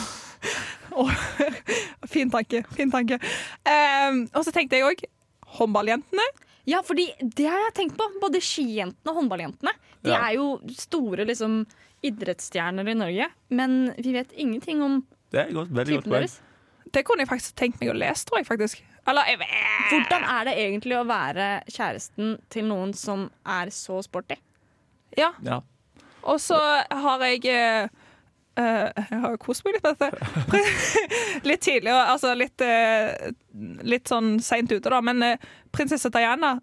[2.12, 2.62] Fin tanke.
[2.74, 3.18] fin tanke.
[3.66, 5.04] Um, og så tenkte jeg òg
[5.58, 6.24] håndballjentene.
[6.68, 8.06] Ja, fordi det har jeg tenkt på.
[8.20, 9.72] Både skijentene og håndballjentene.
[10.04, 10.18] De Ja.
[10.28, 11.62] er jo store liksom,
[12.04, 15.00] idrettsstjerner i Norge, men vi vet ingenting om
[15.32, 16.20] Det er godt, veldig godt typen poeng.
[16.26, 16.40] deres.
[16.92, 18.82] Det kunne jeg faktisk tenkt meg å lese, tror jeg faktisk.
[19.08, 19.38] Eller jeg
[19.90, 24.36] Hvordan er det egentlig å være kjæresten til noen som er så sporty?
[25.16, 25.32] Ja.
[25.42, 25.60] Ja.
[26.24, 26.56] Og så
[26.90, 27.90] har jeg
[28.58, 30.08] eh, Jeg har jo kost meg litt med dette.
[31.48, 33.30] litt tidligere, altså litt, eh,
[33.86, 35.00] litt sånn seint ute, da.
[35.04, 36.58] Men eh, prinsesse Diana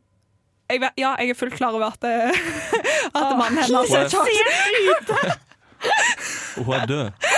[0.72, 2.06] jeg vet, Ja, jeg er fullt klar over at,
[3.20, 5.36] at mannen hennes er Charles.
[6.56, 7.30] Hun er død.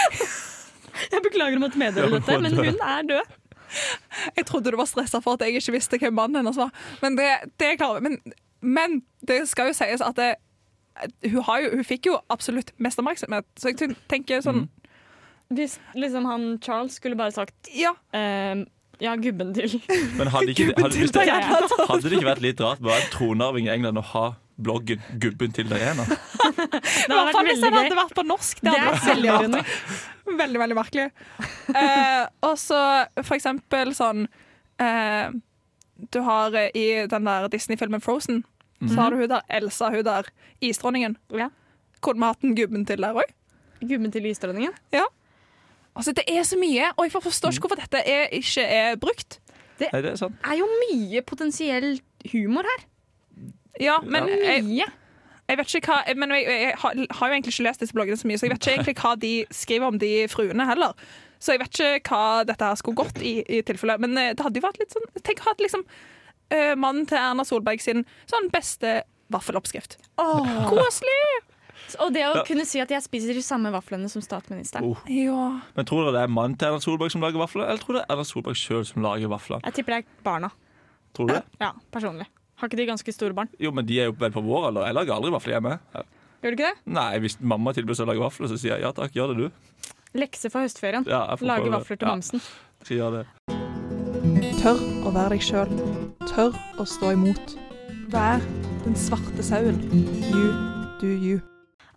[1.11, 3.35] Jeg beklager å måtte meddele Ja, dette, men hun er død.
[4.37, 6.71] Jeg trodde du var stressa for at jeg ikke visste hvem mannen hennes var.
[7.03, 7.27] Men det,
[7.59, 7.99] det er klar.
[8.03, 8.17] Men,
[8.61, 10.35] men det skal jo sies at det,
[11.27, 13.45] hun, har jo, hun fikk jo absolutt mest oppmerksomhet.
[13.59, 14.73] Så jeg tenker sånn Mm.
[15.57, 18.65] Hvis liksom han Charles skulle bare sagt Ja, ehm,
[18.99, 19.77] ja, gubben til
[20.17, 21.61] Men hadde, ikke, hadde, hvis det, Diana.
[21.87, 24.25] hadde det ikke vært litt rart å være tronarving i England og ha
[24.57, 26.03] bloggen 'Gubben til Diana'?
[26.09, 27.97] Det hadde vært hvis den hadde gøy.
[28.01, 28.59] vært på norsk.
[28.59, 29.63] Det hadde er vært veldig.
[30.41, 31.05] Veldig, veldig merkelig.
[31.71, 32.79] Eh, og så
[33.21, 34.25] for eksempel sånn
[34.83, 35.29] eh,
[36.11, 38.41] Du har eh, i den der Disney-filmen Frozen,
[38.85, 40.29] så har du hun der Elsa, hun der
[40.61, 41.17] isdronningen.
[41.33, 41.49] Ja.
[42.01, 43.31] Kunne vi hatt en gubben til der òg?
[43.81, 44.73] Gubben til isdronningen.
[45.97, 49.39] Altså, det er så mye, og jeg forstår ikke hvorfor dette er, ikke er brukt.
[49.81, 50.37] Nei, det er sant.
[50.45, 51.99] er jo mye potensiell
[52.31, 52.85] humor her.
[53.81, 54.85] Ja, men jeg, Mye.
[55.49, 58.17] jeg vet ikke hva Men jeg, jeg, har, har jo egentlig ikke lest disse bloggene
[58.17, 60.93] så mye, så jeg vet ikke egentlig hva de skriver om de fruene heller.
[61.37, 63.99] Så jeg vet ikke hva dette her skulle gått i, i tilfelle.
[64.01, 65.85] Men eh, det hadde jo vært litt sånn Tenk å ha liksom
[66.53, 69.01] eh, mannen til Erna Solberg sin sånn beste
[69.33, 69.97] vaffeloppskrift.
[70.17, 71.21] Koselig!
[72.03, 74.89] Og det å kunne si at jeg spiser de samme vaflene som statsministeren.
[74.91, 75.03] Oh.
[75.11, 75.61] Ja.
[75.77, 78.03] Men tror dere det er mannen til Erna Solberg som lager vafler, eller tror dere
[78.03, 79.63] det er Erna Solberg sjøl som lager vafler?
[79.69, 80.51] Jeg tipper det er barna.
[81.15, 81.43] Tror du det?
[81.63, 82.27] Ja, personlig.
[82.57, 83.51] Har ikke de ganske store barn?
[83.61, 84.89] Jo, men de er jo vel på vår alder.
[84.89, 85.77] Jeg lager aldri vafler hjemme.
[86.41, 86.91] Gjør du ikke det?
[86.97, 89.45] Nei, hvis mamma tilbyr seg å lage vafler, så sier jeg ja takk, gjør det
[89.45, 89.87] du.
[90.17, 91.07] Lekse for høstferien.
[91.09, 92.45] Ja, Lage vafler til Ja, mamsen.
[92.87, 93.66] Så gjør det.
[94.67, 95.69] Tør å være deg sjøl.
[96.27, 97.53] Tør å stå imot.
[98.11, 98.41] Vær
[98.83, 99.77] den svarte sauen.
[100.27, 100.49] You
[100.99, 101.37] do you.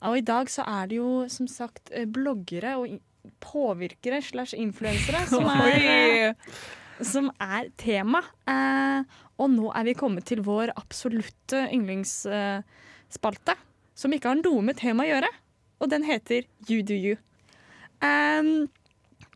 [0.07, 2.95] Og i dag så er det jo som sagt eh, bloggere og
[3.43, 5.83] påvirkere slash influensere som, er,
[6.29, 8.23] eh, som er tema.
[8.47, 13.59] Eh, og nå er vi kommet til vår absolutte yndlingsspalte,
[13.99, 15.33] som ikke har noe med tema å gjøre.
[15.83, 17.19] Og den heter You do you.
[17.99, 18.71] Em,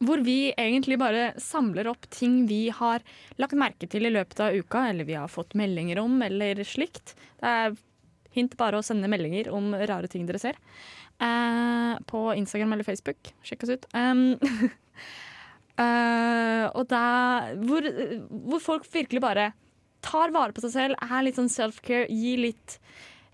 [0.03, 3.05] hvor vi egentlig bare samler opp ting vi har
[3.41, 7.15] lagt merke til i løpet av uka, eller vi har fått meldinger om, eller slikt.
[7.41, 7.77] Det er
[8.35, 10.57] Hint bare å sende meldinger om rare ting dere ser.
[11.23, 13.31] Eh, på Instagram eller Facebook.
[13.47, 13.87] Sjekk oss ut.
[13.95, 14.35] Um,
[15.79, 17.05] uh, og da
[17.63, 17.87] hvor,
[18.51, 19.53] hvor folk virkelig bare
[20.05, 22.79] tar vare på seg selv, er litt sånn self-care, gir litt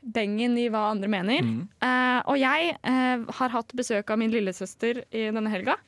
[0.01, 1.43] bengen i hva andre mener.
[1.45, 1.65] Mm.
[1.83, 5.81] Uh, og jeg uh, har hatt besøk av min lillesøster i denne helga.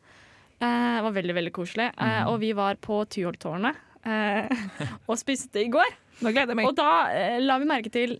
[0.62, 1.88] Eh, det var veldig veldig koselig.
[1.98, 4.66] Eh, og vi var på Tyholttårnet eh,
[5.10, 5.90] og spiste i går.
[6.22, 6.70] Nå gleder jeg meg.
[6.70, 8.18] Og da eh, la vi merke til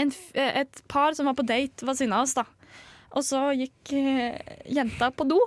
[0.00, 2.36] en, et par som var på date ved siden av oss.
[2.38, 2.46] da.
[3.12, 3.92] Og så gikk
[4.72, 5.40] jenta på do.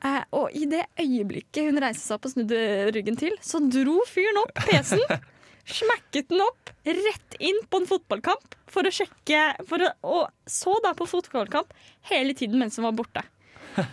[0.00, 2.60] Eh, og i det øyeblikket hun reiste seg opp og snudde
[2.94, 5.20] ryggen til, så dro fyren opp PC-en.
[5.80, 10.72] Smekket den opp rett inn på en fotballkamp for å sjekke for å, Og så
[10.82, 11.74] da på fotballkamp
[12.08, 13.22] hele tiden mens hun var borte.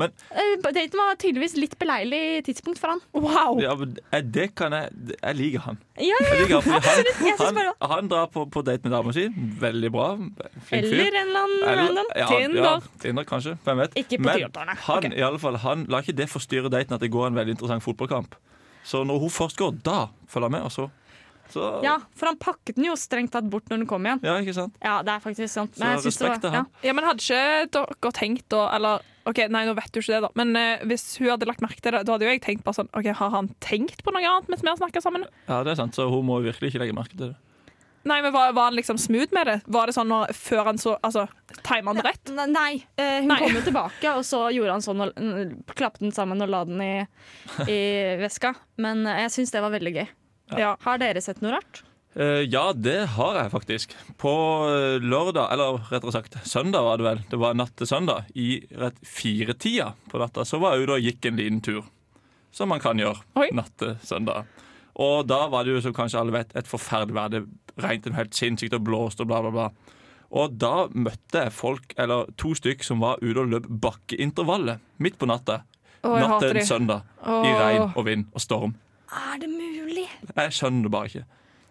[0.00, 3.00] Men- Eh, Daten var tydeligvis litt beleilig tidspunkt for han.
[3.12, 3.60] Wow!
[3.62, 4.90] Ja, men eh, det kan jeg
[5.22, 5.78] Jeg liker han.
[5.98, 6.82] Ja, ja, Jeg liker han,
[7.40, 9.26] han, han, han drar på, på date med dama si.
[9.60, 10.08] Veldig bra.
[10.16, 11.00] Flink fyr.
[11.00, 12.12] Eller en eller annen random.
[12.16, 12.62] ja, Tinder.
[12.64, 13.56] Ja, Tinder, kanskje.
[13.64, 13.98] Hvem vet.
[14.04, 15.12] Ikke på Men han, okay.
[15.18, 17.84] i alle fall, han lar ikke det forstyrre daten at det går en veldig interessant
[17.84, 18.34] fotballkamp.
[18.84, 20.86] Så når hun først går, da følger han med, og så,
[21.54, 24.22] så Ja, for han pakket den jo strengt tatt bort når den kom igjen.
[24.26, 24.76] Ja, ikke sant?
[24.82, 25.78] Ja, det er faktisk sant.
[25.80, 26.68] Men så respekt til han.
[26.86, 30.22] Ja, men hadde ikke dere tenkt da Eller OK, nei, nå vet du ikke det,
[30.24, 30.30] da.
[30.38, 32.78] Men uh, hvis hun hadde lagt merke til det, da hadde jo jeg tenkt bare
[32.80, 35.28] sånn OK, har han tenkt på noe annet mens vi har snakka sammen?
[35.44, 37.36] Ja, det er sant, så hun må virkelig ikke legge merke til det.
[38.02, 39.58] Nei, men var, var han liksom smooth med det?
[39.68, 41.26] Var det sånn når, før han så Altså,
[41.60, 42.32] timer han det rett?
[42.32, 42.46] Nei.
[42.54, 43.38] Nei, eh, hun Nei.
[43.42, 46.80] kom jo tilbake, og så gjorde han sånn og klappet den sammen og la den
[46.80, 46.94] i,
[47.68, 47.80] i
[48.22, 48.54] veska.
[48.80, 50.08] Men eh, jeg syns det var veldig gøy.
[50.58, 50.74] Ja.
[50.82, 51.82] Har dere sett noe rart?
[52.18, 53.92] Uh, ja, det har jeg faktisk.
[54.18, 54.32] På
[54.66, 58.64] eh, lørdag, eller rettere sagt søndag var det vel, det var natt til søndag, i
[58.80, 61.84] rett firetida på natta, så var jeg ute og gikk en liten tur.
[62.50, 63.46] Som man kan gjøre Oi.
[63.54, 64.50] natt til søndag.
[64.98, 67.30] Og da var det jo, som kanskje alle vet, et forferdelig vær.
[67.30, 67.44] Det
[67.80, 69.96] regnet helt sinnssykt og blåste og bla, bla, bla.
[70.34, 75.18] Og da møtte jeg folk, eller to stykk, som var ute og løp bakkeintervallet midt
[75.18, 75.62] på natta.
[76.02, 77.06] Å, Natt til en søndag.
[77.22, 78.74] I regn og vind og storm.
[79.10, 80.06] Er det mulig?
[80.36, 81.24] Jeg skjønner det bare ikke.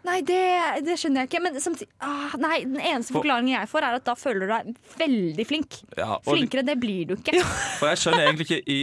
[0.08, 0.40] Nei, det,
[0.88, 1.42] det skjønner jeg ikke.
[1.44, 4.54] Men samtidig ah, Nei, den eneste For- forklaringen jeg får, er at da føler du
[4.54, 5.80] deg veldig flink.
[6.00, 7.44] Ja, og Flinkere, det blir du ikke.
[7.82, 8.80] For jeg skjønner egentlig ikke i,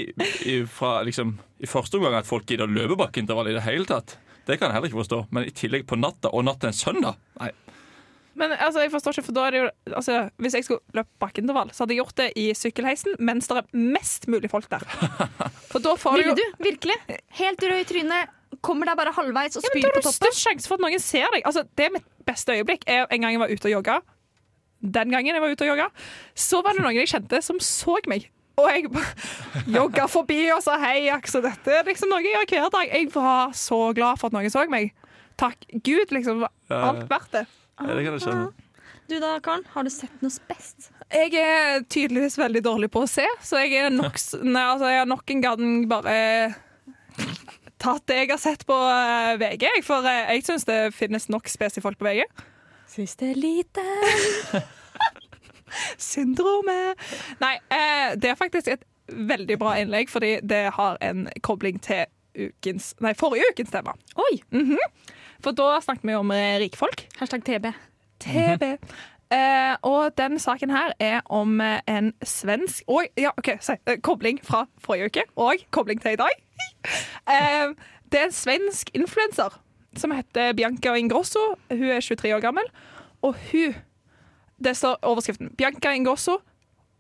[0.53, 3.89] i, fra, liksom, i første omgang at folk gidder å løpe bakkeintervall i det hele
[3.89, 4.19] tatt.
[4.47, 5.23] Det kan jeg heller ikke forstå.
[5.35, 7.51] Men i tillegg på natta, og natt til en søndag Nei.
[8.37, 11.15] Men altså, jeg forstår ikke, for da er det jo altså, Hvis jeg skulle løpt
[11.25, 14.85] bakkeintervall, så hadde jeg gjort det i sykkelheisen mens det er mest mulig folk der.
[15.73, 16.59] For da får du Ville jo du?
[16.67, 16.97] Virkelig?
[17.41, 20.03] Helt rød i trynet, kommer deg bare halvveis og ja, på spyr Da har på
[20.03, 20.19] du toppen.
[20.21, 21.43] størst sjanse for at noen ser deg.
[21.49, 22.87] Altså, det er mitt beste øyeblikk.
[22.87, 23.99] Er en gang jeg var ute og jogga.
[24.97, 25.87] Den gangen jeg var ute og jogga,
[26.37, 28.29] så var det noen jeg kjente som så meg.
[28.57, 28.89] Og jeg
[29.75, 32.93] jogga forbi og sa hei, Aks, og dette er liksom noe jeg gjør hver dag.
[32.93, 34.93] Jeg var så glad for at noen så meg.
[35.37, 36.45] Takk Gud, liksom.
[36.45, 37.45] var Alt verdt det.
[37.77, 38.47] Ja, det kan jeg skjønne.
[39.07, 40.89] Du da, Karen, har du sett noe spest?
[41.15, 45.03] Jeg er tydeligvis veldig dårlig på å se, så jeg er nok, nei, altså, jeg
[45.05, 46.17] er nok en gang bare
[48.09, 49.67] det jeg har sett på eh, VG.
[49.87, 52.25] For eh, jeg syns det finnes nok spesifolk på VG.
[52.91, 53.85] Siste lite
[55.99, 56.99] Syndromet.
[57.43, 62.07] Nei, eh, det er faktisk et veldig bra innlegg, fordi det har en kobling til
[62.37, 63.95] ukens, nei, forrige ukens tema.
[64.19, 64.39] Oi!
[65.45, 67.07] For da snakket vi om rikfolk.
[67.21, 67.71] Hashtag TB.
[68.25, 68.65] TB.
[69.27, 73.75] Eh, og den saken her er om en svensk Oi, ja, OK, si.
[73.87, 76.46] eh, kobling fra forrige uke og kobling til i dag.
[77.37, 77.73] Eh,
[78.13, 79.57] det er en svensk influenser
[79.99, 81.43] som heter Bianca Ingrosso.
[81.73, 82.69] Hun er 23 år gammel,
[83.23, 83.75] og hun
[84.57, 85.51] Det står overskriften.
[85.53, 86.39] Bianca Ingrosso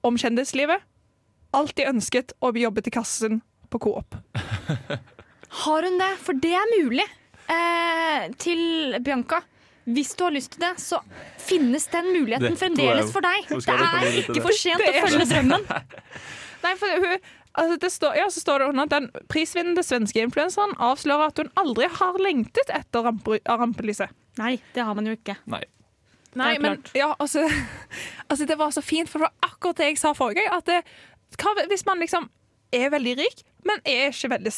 [0.04, 0.82] om kjendislivet.
[1.56, 3.38] Alltid ønsket å jobbe til kassen
[3.72, 4.18] på Coop.
[5.62, 6.10] Har hun det?
[6.20, 7.06] For det er mulig.
[7.48, 9.40] Eh, til Bianca.
[9.86, 10.98] Hvis du har lyst til det, så
[11.38, 13.46] finnes den muligheten fremdeles for deg.
[13.54, 15.62] Det er ikke for sent å følge drømmen.
[16.64, 20.22] Nei, for hun, altså det står, ja, så står det under at den prisvinnende svenske
[20.22, 24.12] influenseren avslører at hun aldri har lengtet etter rampe, rampelyset.
[24.40, 25.38] Nei, det har man jo ikke.
[25.50, 25.64] Nei.
[26.36, 27.46] Nei, men ja, altså,
[28.30, 30.58] altså Det var så fint, for det var akkurat det jeg sa forrige gang.
[30.58, 30.82] At det,
[31.40, 32.28] hva, hvis man liksom
[32.76, 34.52] er veldig rik, men er ikke veldig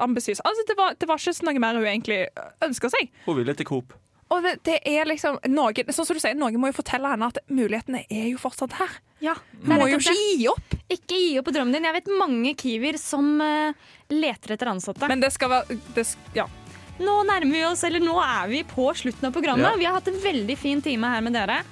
[0.00, 0.40] ambisiøs.
[0.40, 2.20] Altså, det, var, det var ikke så noe mer hun egentlig
[2.64, 3.10] ønska seg.
[3.26, 3.92] Hun ville til Coop.
[4.28, 7.30] Og det, det er liksom noen, sånn som du sier, noen må jo fortelle henne
[7.30, 8.98] at mulighetene er jo fortsatt her.
[9.24, 10.74] Ja, Du må jo ikke gi opp.
[10.86, 11.88] Ikke gi opp på drømmen din.
[11.88, 13.72] Jeg vet mange Kiwier som uh,
[14.12, 15.08] leter etter ansatte.
[15.10, 16.04] Men det skal være det,
[16.36, 16.44] ja.
[17.02, 19.72] nå nærmer vi oss, eller nå er vi på slutten av programmet.
[19.72, 19.80] Ja.
[19.80, 21.62] Vi har hatt en veldig fin time her med dere.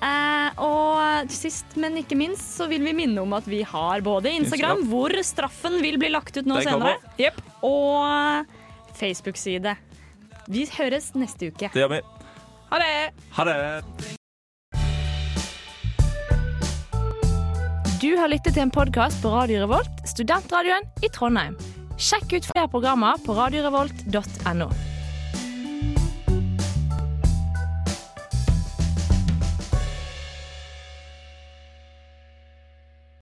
[0.00, 4.32] Uh, og sist, men ikke minst, så vil vi minne om at vi har både
[4.32, 4.88] Instagram, Instagram.
[4.88, 7.36] hvor straffen vil bli lagt ut nå Den senere, yep.
[7.68, 8.48] Og
[8.96, 9.76] Facebook-side.
[10.50, 11.68] Vi høres neste uke.
[11.70, 12.00] Det gjør vi.
[12.72, 12.94] Ha det.
[13.36, 13.56] Ha det.
[18.00, 21.58] Du har lyttet til en podkast på Radio Revolt, studentradioen i Trondheim.
[22.00, 24.70] Sjekk ut flere programmer på radiorevolt.no.